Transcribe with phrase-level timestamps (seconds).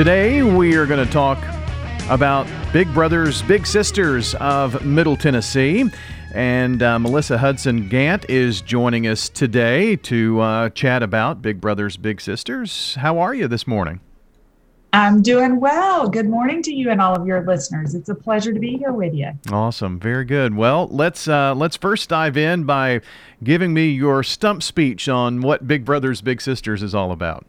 [0.00, 1.36] Today, we are going to talk
[2.08, 5.84] about Big Brothers, Big Sisters of Middle Tennessee.
[6.34, 11.98] And uh, Melissa Hudson Gant is joining us today to uh, chat about Big Brothers,
[11.98, 12.94] Big Sisters.
[12.94, 14.00] How are you this morning?
[14.94, 16.08] I'm doing well.
[16.08, 17.94] Good morning to you and all of your listeners.
[17.94, 19.32] It's a pleasure to be here with you.
[19.52, 20.56] Awesome, very good.
[20.56, 23.02] Well, let's uh, let's first dive in by
[23.44, 27.44] giving me your stump speech on what Big Brothers Big Sisters is all about.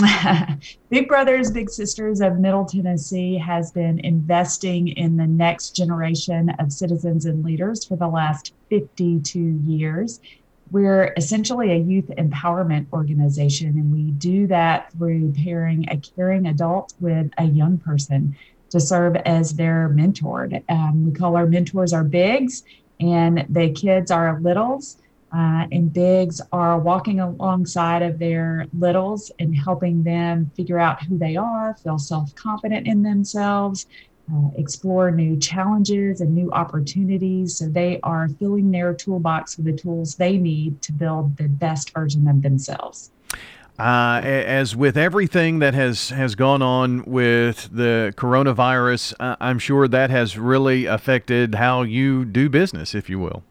[0.90, 6.72] Big Brothers Big Sisters of Middle Tennessee has been investing in the next generation of
[6.72, 10.20] citizens and leaders for the last 52 years.
[10.70, 16.94] We're essentially a youth empowerment organization, and we do that through pairing a caring adult
[17.00, 18.36] with a young person
[18.70, 20.48] to serve as their mentor.
[20.68, 22.62] Um, we call our mentors our bigs,
[23.00, 24.98] and the kids are littles.
[25.32, 31.16] Uh, and bigs are walking alongside of their littles and helping them figure out who
[31.18, 33.86] they are, feel self confident in themselves,
[34.32, 37.56] uh, explore new challenges and new opportunities.
[37.56, 41.92] So they are filling their toolbox with the tools they need to build the best
[41.94, 43.10] version of themselves.
[43.78, 49.88] Uh, as with everything that has, has gone on with the coronavirus, uh, I'm sure
[49.88, 53.42] that has really affected how you do business, if you will.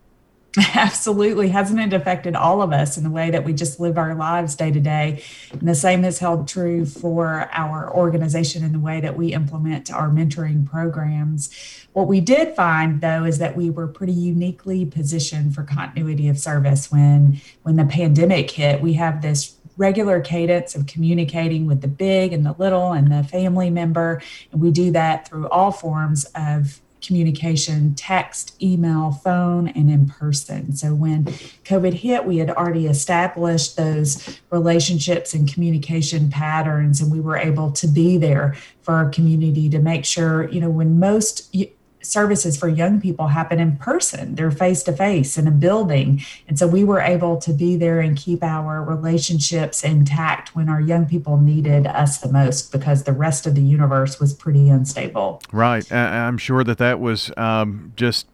[0.73, 1.49] Absolutely.
[1.49, 4.55] Hasn't it affected all of us in the way that we just live our lives
[4.55, 5.23] day to day?
[5.51, 9.93] And the same has held true for our organization in the way that we implement
[9.93, 11.51] our mentoring programs.
[11.93, 16.39] What we did find though is that we were pretty uniquely positioned for continuity of
[16.39, 18.81] service when when the pandemic hit.
[18.81, 23.23] We have this regular cadence of communicating with the big and the little and the
[23.23, 24.21] family member.
[24.51, 30.75] And we do that through all forms of communication text, email, phone, and in person.
[30.75, 37.19] So when COVID hit, we had already established those relationships and communication patterns, and we
[37.19, 41.55] were able to be there for our community to make sure, you know, when most
[42.01, 44.35] services for young people happen in person.
[44.35, 46.21] They're face to face in a building.
[46.47, 50.81] And so we were able to be there and keep our relationships intact when our
[50.81, 55.41] young people needed us the most because the rest of the universe was pretty unstable.
[55.51, 55.89] Right.
[55.91, 58.27] I'm sure that that was um, just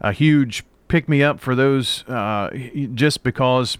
[0.00, 2.50] a huge pick me up for those uh,
[2.94, 3.78] just because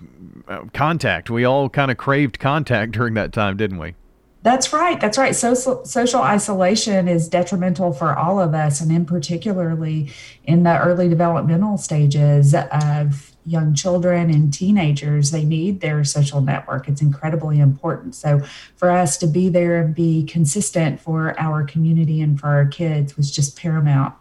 [0.48, 1.28] uh, contact.
[1.28, 3.94] We all kind of craved contact during that time, didn't we?
[4.42, 5.00] That's right.
[5.00, 5.36] That's right.
[5.36, 10.10] Social social isolation is detrimental for all of us, and in particularly
[10.44, 15.30] in the early developmental stages of young children and teenagers.
[15.30, 16.88] They need their social network.
[16.88, 18.14] It's incredibly important.
[18.14, 18.40] So
[18.76, 23.16] for us to be there and be consistent for our community and for our kids
[23.16, 24.14] was just paramount.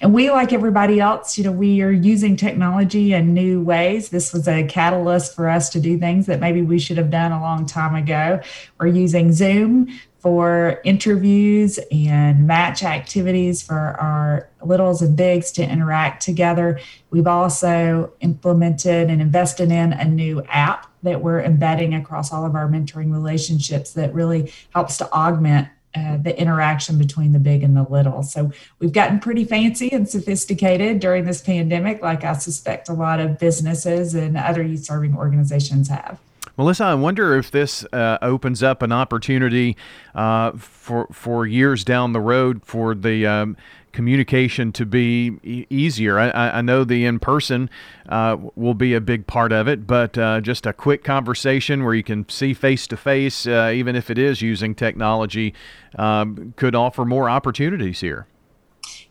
[0.00, 4.08] And we, like everybody else, you know, we are using technology in new ways.
[4.08, 7.32] This was a catalyst for us to do things that maybe we should have done
[7.32, 8.40] a long time ago.
[8.78, 9.88] We're using Zoom
[10.20, 16.80] for interviews and match activities for our littles and bigs to interact together.
[17.10, 22.56] We've also implemented and invested in a new app that we're embedding across all of
[22.56, 27.76] our mentoring relationships that really helps to augment uh, the interaction between the big and
[27.76, 28.22] the little.
[28.22, 33.20] So we've gotten pretty fancy and sophisticated during this pandemic, like I suspect a lot
[33.20, 36.18] of businesses and other youth serving organizations have.
[36.58, 39.76] Melissa, I wonder if this uh, opens up an opportunity
[40.12, 43.56] uh, for for years down the road for the um,
[43.92, 46.18] communication to be e- easier.
[46.18, 47.70] I, I, know the in person
[48.08, 51.94] uh, will be a big part of it, but uh, just a quick conversation where
[51.94, 55.54] you can see face to face, even if it is using technology,
[55.96, 58.26] um, could offer more opportunities here.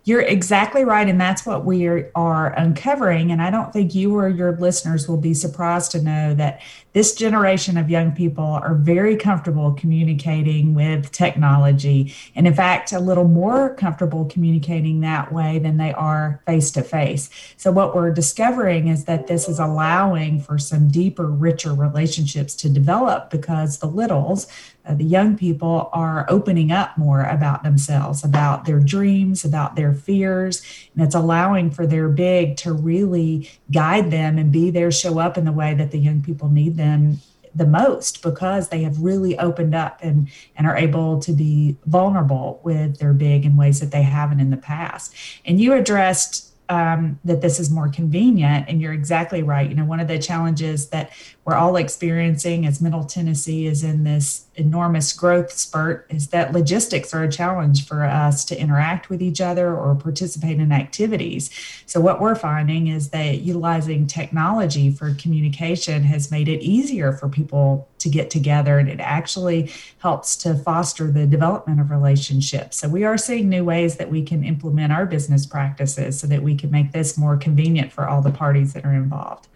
[0.08, 1.06] You're exactly right.
[1.10, 3.30] And that's what we are, are, uncovering.
[3.30, 6.62] And I don't think you or your listeners will be surprised to know that
[6.94, 12.16] this generation of young people are very comfortable communicating with technology.
[12.36, 16.84] And in fact, a little more comfortable communicating that way than they are face to
[16.84, 17.30] face.
[17.58, 22.70] So, what we're discovering is that this is allowing for some deeper, richer relationships to
[22.70, 24.48] develop because the littles,
[24.88, 29.94] uh, the young people are opening up more about themselves, about their dreams, about their
[30.02, 30.62] fears,
[30.94, 35.38] and it's allowing for their big to really guide them and be there, show up
[35.38, 37.20] in the way that the young people need them
[37.56, 42.62] the most because they have really opened up and and are able to be vulnerable
[42.64, 45.14] with their big in ways that they haven't in the past.
[45.44, 49.68] And you addressed um, that this is more convenient, and you're exactly right.
[49.70, 51.12] You know, one of the challenges that
[51.48, 57.14] we're all experiencing as Middle Tennessee is in this enormous growth spurt is that logistics
[57.14, 61.50] are a challenge for us to interact with each other or participate in activities.
[61.86, 67.30] So, what we're finding is that utilizing technology for communication has made it easier for
[67.30, 72.76] people to get together and it actually helps to foster the development of relationships.
[72.76, 76.44] So, we are seeing new ways that we can implement our business practices so that
[76.44, 79.48] we can make this more convenient for all the parties that are involved.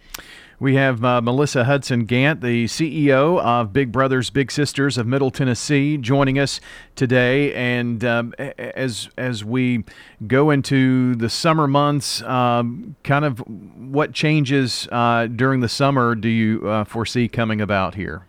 [0.61, 5.31] We have uh, Melissa Hudson Gant, the CEO of Big Brothers Big Sisters of Middle
[5.31, 6.61] Tennessee, joining us
[6.95, 7.51] today.
[7.55, 9.85] And um, as as we
[10.27, 16.29] go into the summer months, um, kind of what changes uh, during the summer do
[16.29, 18.27] you uh, foresee coming about here?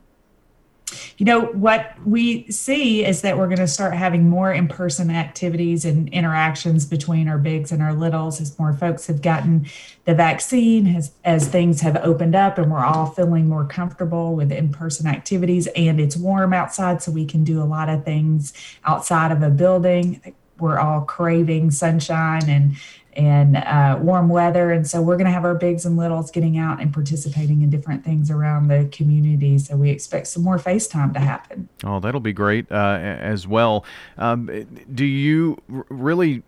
[1.19, 5.85] You know what we see is that we're going to start having more in-person activities
[5.85, 9.67] and interactions between our bigs and our littles as more folks have gotten
[10.05, 14.51] the vaccine as, as things have opened up and we're all feeling more comfortable with
[14.51, 18.53] in-person activities and it's warm outside so we can do a lot of things
[18.85, 20.35] outside of a building.
[20.59, 22.77] We're all craving sunshine and
[23.15, 24.71] and uh, warm weather.
[24.71, 27.71] And so we're going to have our bigs and littles getting out and participating in
[27.71, 29.59] different things around the community.
[29.59, 31.69] So we expect some more FaceTime to happen.
[31.85, 33.85] Oh, that'll be great uh, as well.
[34.19, 36.43] Um, do you really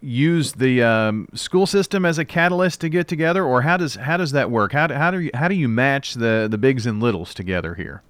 [0.00, 4.16] use the um, school system as a catalyst to get together, or how does how
[4.16, 4.72] does that work?
[4.72, 7.74] How do, how do you how do you match the the bigs and littles together
[7.74, 8.02] here?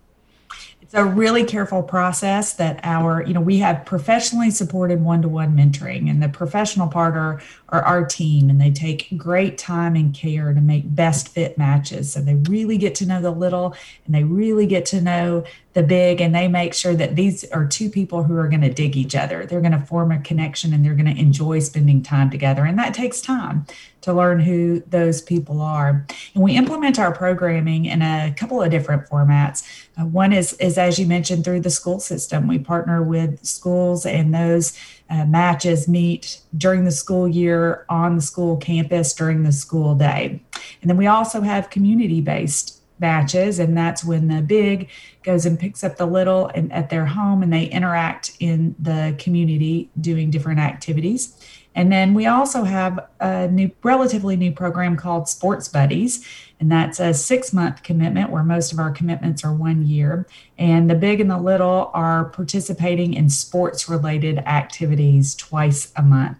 [0.92, 6.10] It's a really careful process that our you know we have professionally supported one-to-one mentoring
[6.10, 7.40] and the professional part are,
[7.70, 12.12] are our team and they take great time and care to make best fit matches.
[12.12, 13.74] So they really get to know the little
[14.04, 15.44] and they really get to know
[15.74, 18.72] the big and they make sure that these are two people who are going to
[18.72, 19.46] dig each other.
[19.46, 22.78] They're going to form a connection and they're going to enjoy spending time together and
[22.78, 23.66] that takes time
[24.02, 26.04] to learn who those people are.
[26.34, 29.64] And we implement our programming in a couple of different formats.
[29.98, 32.48] Uh, one is is as you mentioned through the school system.
[32.48, 34.78] We partner with schools and those
[35.08, 40.42] uh, matches meet during the school year on the school campus during the school day.
[40.80, 44.88] And then we also have community based batches and that's when the big
[45.22, 49.14] goes and picks up the little and at their home and they interact in the
[49.18, 51.38] community doing different activities.
[51.74, 56.26] And then we also have a new relatively new program called sports buddies
[56.62, 60.28] and that's a six month commitment where most of our commitments are one year.
[60.56, 66.38] And the big and the little are participating in sports related activities twice a month.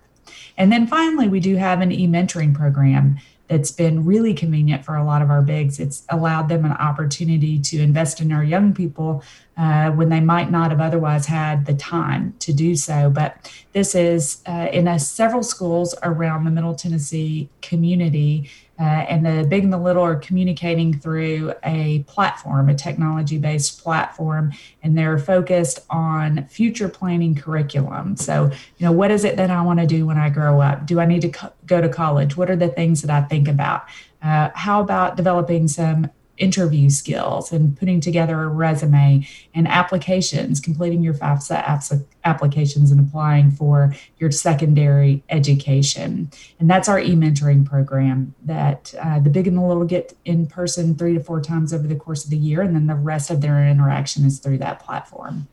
[0.57, 3.19] And then finally we do have an e-mentoring program
[3.53, 5.79] it's been really convenient for a lot of our bigs.
[5.79, 9.23] It's allowed them an opportunity to invest in our young people
[9.59, 13.11] uh, when they might not have otherwise had the time to do so.
[13.11, 19.25] But this is uh, in a, several schools around the Middle Tennessee community uh, and
[19.25, 24.53] the big and the little are communicating through a platform, a technology based platform,
[24.83, 28.17] and they're focused on future planning curriculum.
[28.17, 30.87] So, you know, what is it that I want to do when I grow up?
[30.87, 32.37] Do I need to co- go to college?
[32.37, 33.85] What are the things that I think about?
[34.23, 36.11] Uh, how about developing some
[36.43, 39.25] interview skills and putting together a resume
[39.55, 46.31] and applications, completing your FAFSA applications and applying for your secondary education.
[46.59, 50.47] And that's our e mentoring program that uh, the big and the little get in
[50.47, 52.61] person three to four times over the course of the year.
[52.61, 55.47] And then the rest of their interaction is through that platform.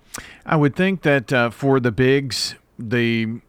[0.45, 3.41] I would think that uh, for the bigs, the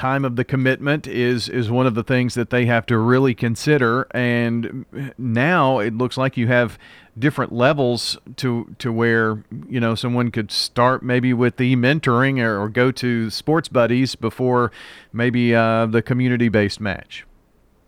[0.00, 3.34] time of the commitment is is one of the things that they have to really
[3.34, 4.86] consider and
[5.18, 6.78] now it looks like you have
[7.18, 12.62] different levels to to where you know someone could start maybe with the mentoring or,
[12.62, 14.72] or go to sports buddies before
[15.12, 17.26] maybe uh, the community based match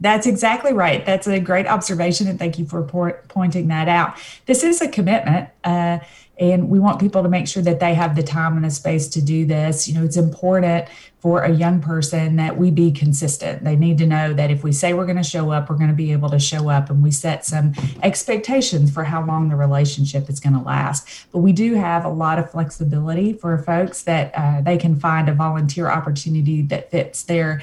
[0.03, 1.07] that's exactly right.
[1.07, 2.83] That's a great observation, and thank you for
[3.29, 4.17] pointing that out.
[4.47, 5.49] This is a commitment.
[5.63, 6.01] Uh,
[6.39, 9.09] and we want people to make sure that they have the time and the space
[9.09, 9.87] to do this.
[9.87, 10.89] You know it's important
[11.21, 13.63] for a young person that we be consistent.
[13.63, 15.91] They need to know that if we say we're going to show up we're going
[15.91, 19.57] to be able to show up and we set some expectations for how long the
[19.57, 21.27] relationship is going to last.
[21.33, 25.29] But we do have a lot of flexibility for folks that uh, they can find
[25.29, 27.63] a volunteer opportunity that fits their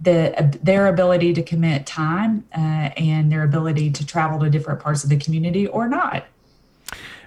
[0.00, 5.04] the, their ability to commit time uh, and their ability to travel to different parts
[5.04, 6.24] of the community or not.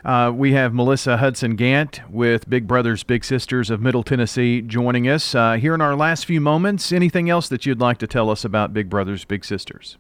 [0.06, 5.08] Uh, we have Melissa Hudson Gant with Big Brothers Big Sisters of Middle Tennessee joining
[5.08, 6.92] us uh, here in our last few moments.
[6.92, 9.98] Anything else that you'd like to tell us about Big Brothers Big Sisters?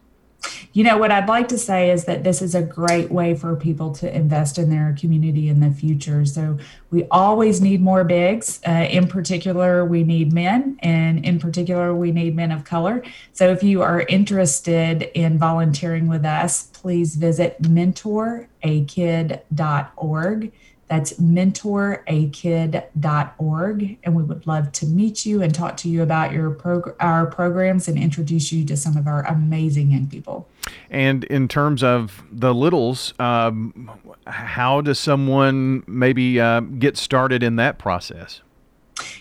[0.73, 3.55] You know, what I'd like to say is that this is a great way for
[3.55, 6.25] people to invest in their community in the future.
[6.25, 6.57] So,
[6.91, 8.59] we always need more bigs.
[8.67, 13.03] Uh, in particular, we need men, and in particular, we need men of color.
[13.31, 20.51] So, if you are interested in volunteering with us, please visit mentorakid.org.
[20.89, 23.97] That's mentorakid.org.
[24.03, 27.25] And we would love to meet you and talk to you about your prog- our
[27.25, 30.49] programs and introduce you to some of our amazing young people.
[30.89, 33.89] And in terms of the littles, um,
[34.27, 38.41] how does someone maybe uh, get started in that process?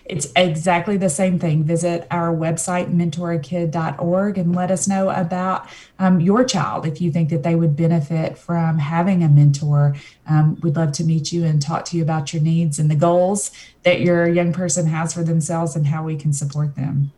[0.05, 1.65] It's exactly the same thing.
[1.65, 5.69] Visit our website, mentorakid.org, and let us know about
[5.99, 9.95] um, your child if you think that they would benefit from having a mentor.
[10.27, 12.97] Um, we'd love to meet you and talk to you about your needs and the
[12.97, 13.51] goals
[13.85, 17.13] that your young person has for themselves and how we can support them.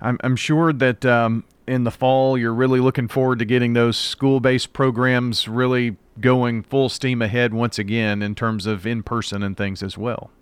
[0.00, 1.04] I'm, I'm sure that.
[1.04, 5.96] Um, in the fall, you're really looking forward to getting those school based programs really
[6.20, 10.32] going full steam ahead once again in terms of in person and things as well.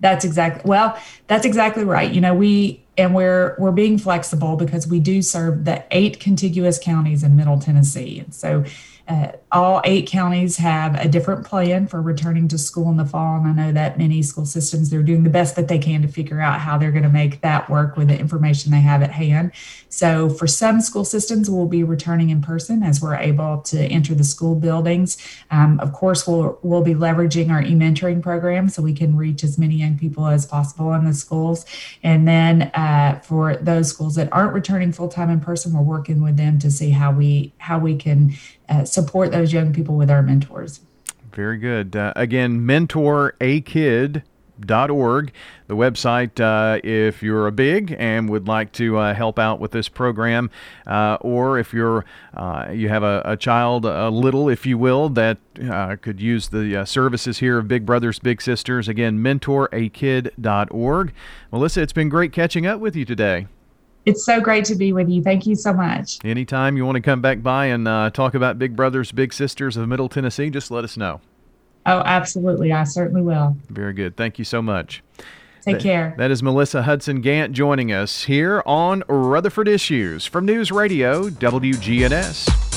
[0.00, 0.98] That's exactly well.
[1.26, 2.12] That's exactly right.
[2.12, 6.78] You know, we and we're we're being flexible because we do serve the eight contiguous
[6.78, 8.64] counties in Middle Tennessee, and so
[9.08, 13.36] uh, all eight counties have a different plan for returning to school in the fall.
[13.36, 16.08] And I know that many school systems, they're doing the best that they can to
[16.08, 19.10] figure out how they're going to make that work with the information they have at
[19.10, 19.52] hand.
[19.88, 24.14] So for some school systems, we'll be returning in person as we're able to enter
[24.14, 25.16] the school buildings.
[25.50, 29.58] Um, of course, we'll, we'll be leveraging our e-mentoring program so we can reach as
[29.58, 31.64] many young people as possible in the schools.
[32.02, 36.36] And then uh, for those schools that aren't returning full-time in person, we're working with
[36.36, 38.34] them to see how we how we can
[38.68, 40.80] uh, support those young people with our mentors.
[41.32, 41.94] Very good.
[41.94, 45.32] Uh, again, mentorakid.org,
[45.68, 49.70] the website, uh, if you're a big and would like to uh, help out with
[49.70, 50.50] this program,
[50.86, 55.08] uh, or if you're uh, you have a, a, child, a little, if you will,
[55.10, 55.38] that
[55.70, 58.88] uh, could use the services here of Big Brothers Big Sisters.
[58.88, 61.12] Again, mentorakid.org.
[61.52, 63.46] Melissa, it's been great catching up with you today.
[64.08, 65.22] It's so great to be with you.
[65.22, 66.18] Thank you so much.
[66.24, 69.76] Anytime you want to come back by and uh, talk about Big Brothers Big Sisters
[69.76, 71.20] of Middle Tennessee, just let us know.
[71.84, 72.72] Oh, absolutely.
[72.72, 73.56] I certainly will.
[73.68, 74.16] Very good.
[74.16, 75.02] Thank you so much.
[75.62, 76.14] Take care.
[76.16, 82.67] That is Melissa Hudson Gant joining us here on Rutherford Issues from News Radio WGNS.